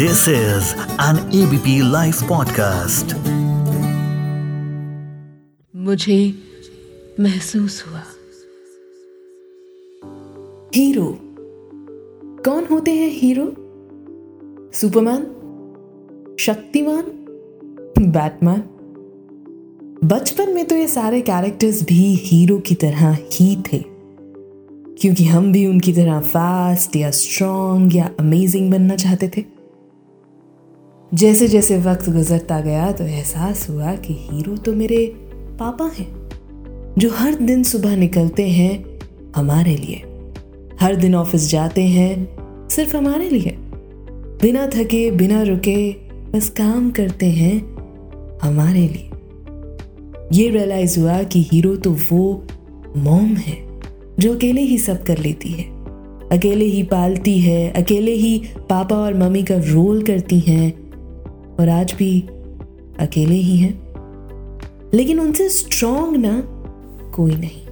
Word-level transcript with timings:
This 0.00 0.18
is 0.18 0.62
an 1.00 1.16
ABP 1.16 1.82
Life 1.82 2.22
podcast. 2.32 3.14
मुझे 5.76 6.34
महसूस 7.20 7.84
हुआ। 7.88 8.02
हीरो। 10.74 11.18
कौन 12.44 12.66
होते 12.70 12.90
हैं 12.90 13.10
हीरो? 13.10 13.52
सुपरमैन? 14.74 15.22
शक्तिमान? 16.40 17.02
बैटमैन? 17.98 18.62
बचपन 20.04 20.50
में 20.50 20.64
तो 20.64 20.76
ये 20.76 20.88
सारे 20.88 21.20
कैरेक्टर्स 21.20 21.82
भी 21.82 22.14
हीरो 22.14 22.58
की 22.58 22.74
तरह 22.74 23.18
ही 23.32 23.56
थे। 23.56 23.84
क्योंकि 25.00 25.24
हम 25.24 25.52
भी 25.52 25.66
उनकी 25.66 25.92
तरह 25.92 26.20
फास्ट 26.20 26.96
या 26.96 27.10
स्ट्रॉन्ग 27.10 27.96
या 27.96 28.10
अमेजिंग 28.20 28.70
बनना 28.70 28.96
चाहते 28.96 29.28
थे। 29.28 29.59
जैसे 31.14 31.46
जैसे 31.48 31.76
वक्त 31.78 32.08
गुजरता 32.10 32.60
गया 32.60 32.90
तो 32.92 33.04
एहसास 33.04 33.68
हुआ 33.70 33.94
कि 33.94 34.12
हीरो 34.12 34.56
तो 34.56 34.72
मेरे 34.72 35.06
पापा 35.58 35.84
हैं, 35.84 36.06
जो 36.98 37.10
हर 37.10 37.34
दिन 37.34 37.62
सुबह 37.62 37.96
निकलते 37.96 38.48
हैं 38.48 38.98
हमारे 39.36 39.76
लिए। 39.76 40.02
हर 40.80 40.96
दिन 40.96 41.14
ऑफ़िस 41.14 41.48
जाते 41.50 41.82
हैं 41.82 42.68
सिर्फ़ 42.68 42.96
हमारे 42.96 43.28
लिए। 43.28 43.56
बिना 44.42 44.66
थके, 44.66 45.10
बिना 45.10 45.42
रुके, 45.42 45.92
बस 46.32 46.48
काम 46.48 46.90
करते 46.90 47.26
हैं 47.26 47.58
हमारे 48.42 48.80
लिए। 48.80 49.10
ये 50.32 50.48
रियलाइज़ 50.48 51.00
हुआ 51.00 51.22
कि 51.22 51.42
हीरो 51.42 51.76
तो 51.76 51.96
वो 52.10 52.46
मॉम 52.96 53.34
है, 53.36 53.56
जो 54.18 54.34
अकेले 54.34 54.60
ही 54.60 54.78
सब 54.78 55.02
कर 55.02 55.18
लेती 55.18 55.48
है। 55.48 55.64
अकेले 56.28 56.64
ही 56.64 56.82
पालती 56.82 57.38
है, 57.40 57.70
अकेले 57.72 58.12
ही 58.12 58.42
पापा 58.70 58.96
और 58.96 59.14
मम्मी 59.14 59.42
का 59.42 59.56
रोल 59.56 60.02
करती 60.02 60.40
हैं 60.40 60.79
और 61.60 61.68
आज 61.68 61.92
भी 61.92 62.20
अकेले 62.98 63.34
ही 63.34 63.56
हैं। 63.56 63.74
लेकिन 64.94 65.20
उनसे 65.20 65.48
स्ट्रॉन्ग 65.48 66.16
ना 66.16 66.40
कोई 67.10 67.34
नहीं। 67.34 67.70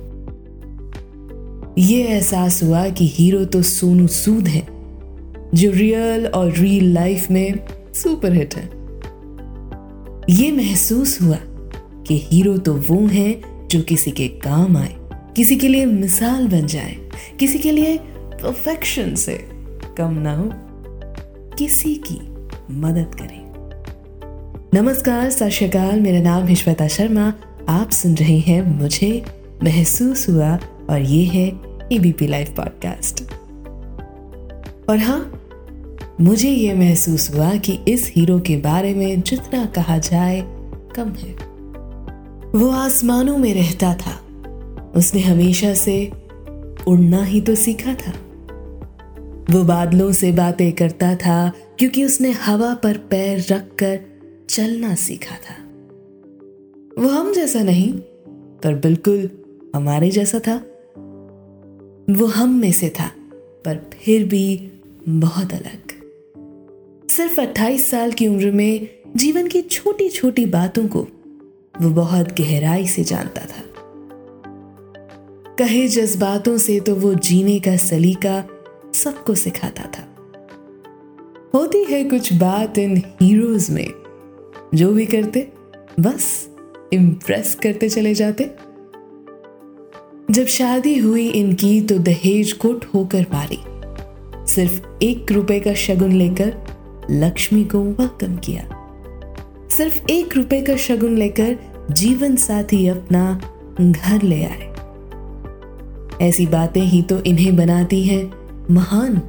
ये 1.79 2.03
एहसास 2.05 2.63
हुआ 2.63 2.89
कि 2.89 3.07
हीरो 3.07 3.45
तो 3.45 3.63
सोनू 3.63 4.07
सूद 4.07 4.49
है, 4.49 4.67
जो 5.55 5.71
रियल 5.71 6.27
और 6.27 6.53
रियल 6.53 6.93
लाइफ 6.95 7.31
में 7.31 7.67
सुपर 7.95 8.33
हिट 8.33 8.55
है। 8.55 8.67
ये 10.31 10.53
महसूस 10.53 11.19
हुआ 11.23 11.39
कि 12.03 12.19
हीरो 12.25 12.59
तो 12.59 12.75
वो 12.75 13.07
हैं 13.07 13.69
जो 13.69 13.81
किसी 13.83 14.11
के 14.11 14.29
काम 14.29 14.77
आए, 14.77 14.95
किसी 15.37 15.57
के 15.57 15.69
लिए 15.69 15.87
मिसाल 15.87 16.49
बन 16.49 16.67
जाए, 16.67 16.97
किसी 17.41 17.59
के 17.59 17.73
लिए 17.73 17.97
परफेक्शन 18.43 19.15
से 19.15 19.35
कम 19.99 20.15
ना 20.15 20.37
हो, 20.37 20.51
किसी 21.59 21.95
की 22.07 22.21
मदद 22.71 23.15
करें। 23.15 23.38
नमस्कार, 24.75 25.31
सत 25.31 25.51
मेरा 25.95 26.21
नाम 26.21 26.45
है 26.45 26.89
शर्मा। 26.89 27.33
आप 27.69 27.91
सुन 27.91 28.15
रहे 28.15 28.39
हैं 28.39 28.81
मुझे 28.81 29.25
महसूस 29.65 30.29
हुआ 30.29 30.59
और 30.91 31.01
ये 31.01 31.25
है 31.25 31.47
एबीपी 31.93 32.27
लाइव 32.27 32.55
पॉडकास्ट 32.57 33.23
और 34.91 34.99
हाँ 34.99 35.43
मुझे 36.21 36.51
ये 36.51 36.75
महसूस 36.75 37.35
हुआ 37.35 37.55
कि 37.57 37.79
इस 37.89 38.13
हीरो 38.17 38.41
के 38.41 38.57
बारे 38.57 38.95
में 38.95 39.21
जितना 39.21 39.67
कहा 39.67 39.99
जाए, 39.99 40.45
कम 40.97 41.13
है। 41.13 41.33
वो 42.61 42.71
आसमानों 42.71 43.39
में 43.39 43.55
रहता 43.55 43.95
था। 43.95 44.23
उसने 44.97 45.21
हमेशा 45.21 45.75
से 45.75 46.13
उड़ना 46.87 47.25
ही 47.25 47.41
तो 47.41 47.55
सीखा 47.55 47.95
था। 47.95 48.13
वो 49.51 49.65
बादलों 49.65 50.13
से 50.13 50.33
बातें 50.33 50.73
करता 50.73 51.15
था, 51.15 51.53
क्योंकि 51.79 52.05
उसने 52.05 52.31
हवा 52.31 52.75
पर 52.75 52.97
पैर 52.97 53.47
रखकर 53.51 54.18
चलना 54.49 54.95
सीखा 54.95 55.35
था। 55.35 55.65
वो 57.03 57.09
हम 57.09 57.33
जैसा 57.33 57.63
नहीं, 57.63 57.93
पर 58.63 58.75
बिल्कुल 58.75 59.31
हमारे 59.77 60.11
जैसा 60.11 60.39
था। 60.39 60.57
वो 62.11 62.27
हम 62.27 62.59
में 62.59 62.73
से 62.73 62.89
था, 62.89 63.13
पर 63.65 63.91
फिर 63.93 64.25
भी 64.25 64.73
बहुत 65.09 65.53
अलग। 65.53 65.89
सिर्फ़ 67.09 67.41
28 67.41 67.91
साल 67.91 68.13
की 68.13 68.29
उम्र 68.29 68.51
में 68.51 68.89
जीवन 69.17 69.47
की 69.47 69.63
छोटी 69.63 70.09
छोटी 70.09 70.47
बातों 70.47 70.89
को 70.89 71.07
वो 71.81 71.91
बहुत 71.91 72.41
गहराई 72.41 72.87
से 72.87 73.05
जानता 73.05 73.41
था। 73.41 73.65
कहे 75.59 75.89
जज्बातों 75.89 76.59
से 76.59 76.81
तो 76.81 76.95
वो 76.95 77.15
जीने 77.15 77.61
का 77.61 77.77
सलीका 77.77 78.49
सबको 78.95 79.35
सिखाता 79.35 79.83
था। 79.83 80.15
होती 81.55 81.85
है 81.85 82.05
कुछ 82.05 82.33
बात 82.33 82.79
इन 82.79 82.97
हीरोज 82.97 83.71
में 83.71 84.08
जो 84.75 84.93
भी 84.93 85.07
करते, 85.07 85.53
बस 86.01 86.51
इम्प्रेस 86.93 87.55
करते 87.55 87.89
चले 87.89 88.15
जाते। 88.15 88.51
जब 90.31 90.47
शादी 90.47 90.99
हुई 90.99 91.29
इनकी 91.29 91.81
तो 91.81 91.99
दहेज 91.99 92.53
को 92.53 92.73
ठोकर 92.73 93.27
मारी 93.35 93.59
सिर्फ़ 94.47 94.87
एक 95.03 95.33
रुपए 95.33 95.61
का 95.61 95.75
शगुन 95.75 96.13
लेकर 96.13 96.57
लक्ष्मी 97.11 97.65
को 97.65 97.83
वेलकम 97.83 98.37
किया। 98.37 98.69
सिर्फ़ 99.71 100.03
एक 100.11 100.37
रुपए 100.37 100.61
का 100.63 100.77
शगुन 100.77 101.19
लेकर 101.19 101.59
जीवन 101.91 102.37
साथी 102.37 102.89
अपना 102.89 103.41
घर 103.81 104.23
ले 104.23 104.45
आए। 104.45 104.75
ऐसी 106.29 106.47
बातें 106.47 106.83
ही 106.83 107.03
तो 107.03 107.21
इन्हें 107.21 107.57
बनाती 107.57 108.05
हैं 108.05 108.33
महान। 108.71 109.23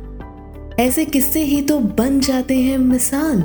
ऐसे 0.79 1.05
किस्से 1.05 1.43
ही 1.43 1.61
तो 1.61 1.79
बन 1.79 2.19
जाते 2.19 2.55
हैं 2.55 2.77
मिसाल। 2.77 3.43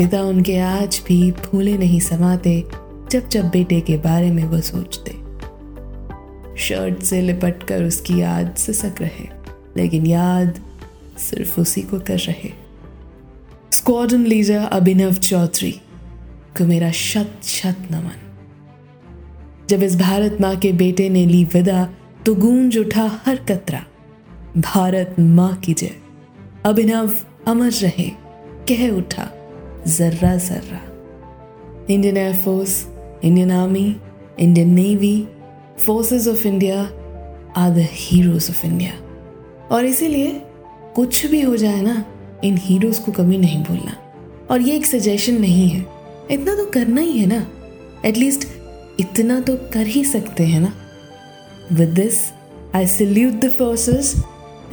पिता 0.00 0.22
उनके 0.22 0.58
आज 0.58 1.02
भी 1.06 1.32
फूले 1.32 1.78
नहीं 1.78 2.00
समाते, 2.00 2.64
जब 3.10 3.28
जब 3.28 3.48
बेटे 3.48 3.80
के 3.80 3.96
बारे 3.96 4.30
में 4.30 4.44
वो 4.44 4.60
सोचते। 4.60 5.10
शर्ट 6.58 7.02
से 7.02 7.22
लिपट 7.22 7.62
कर 7.62 7.84
उसकी 7.84 8.20
याद 8.20 8.54
सिसक 8.54 8.94
रहे, 9.00 9.28
लेकिन 9.76 10.06
याद 10.06 10.60
सिर्फ़ 11.18 11.60
उसी 11.60 11.82
को 11.82 12.00
कर 12.00 12.18
रहे। 12.18 12.50
स्क्वाडन 13.72 14.26
लीडर 14.26 14.58
अभिनव 14.58 15.14
चौधरी, 15.14 15.72
को 16.58 16.64
मेरा 16.64 16.90
शत 16.90 17.38
शत 17.44 17.76
नमन। 17.90 18.36
जब 19.68 19.82
इस 19.82 19.96
भारत 19.96 20.38
माँ 20.40 20.56
के 20.56 20.72
बेटे 20.72 21.08
ने 21.08 21.26
ली 21.26 21.44
विदा 21.44 21.90
तो 22.26 22.34
गूंज 22.34 22.78
उठा 22.78 23.20
हर 23.26 23.36
कतरा। 23.36 23.84
भारत 24.56 25.16
माँ 25.20 25.56
की 25.56 25.74
जय। 25.74 25.96
अभिनव 26.64 27.14
अमर 27.46 27.70
रहे, 27.70 28.10
कह 28.68 28.88
उठा। 28.88 29.30
जर्रा 29.86 30.36
जर्रा 30.36 30.80
Indian 31.90 32.16
air force 32.16 32.86
Indian 33.24 33.50
army 33.50 33.96
Indian 34.38 34.70
navy 34.70 35.28
forces 35.78 36.28
of 36.28 36.46
India 36.46 36.82
are 37.56 37.70
the 37.70 37.88
heroes 37.90 38.50
of 38.50 38.66
India 38.66 38.92
और 39.70 39.84
इसीलिए 39.84 40.42
कुछ 40.94 41.26
भी 41.26 41.40
हो 41.40 41.56
जाए 41.56 41.80
ना, 41.80 42.04
इन 42.44 42.56
हीरोज 42.56 42.98
को 42.98 43.12
कभी 43.12 43.38
नहीं 43.38 43.64
भूलना। 43.64 43.96
और 44.50 44.60
ये 44.60 44.76
एक 44.76 44.86
सजेशन 44.86 45.40
नहीं 45.40 45.68
है। 45.68 45.86
इतना 46.30 46.56
तो 46.56 46.66
करना 46.66 47.00
ही 47.00 47.18
है 47.18 47.26
ना। 47.26 47.46
एटलीस्ट 48.04 48.48
इतना 49.00 49.40
तो 49.40 49.56
कर 49.56 49.86
ही 49.86 50.04
सकते 50.04 50.44
हैं 50.44 50.60
ना। 50.60 50.72
With 51.72 51.88
this 51.88 52.32
I 52.74 52.86
salute 52.86 53.34
the 53.34 53.48
forces 53.48 54.22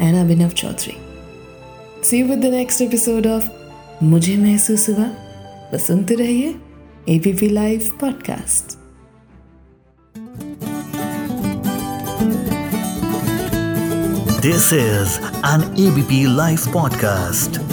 and 0.02 0.18
Abhinav 0.18 0.50
Chaudhary 0.50 0.94
see 2.04 2.24
with 2.24 2.40
the 2.40 2.46
next 2.46 2.82
episode 2.82 3.28
of 3.28 3.57
मुझे 4.04 4.38
महसूस 4.38 4.90
हुआ 4.90 5.06
बस 5.74 5.88
सुनते 5.88 6.16
रहिए 6.16 6.50
ABP 7.10 7.50
live 7.50 7.90
podcast 8.02 8.78
this 14.42 14.74
is 14.74 15.20
an 15.46 15.76
ABP 15.88 16.36
live 16.36 16.58
podcast. 16.58 17.67